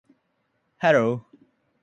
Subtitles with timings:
[0.81, 1.21] hello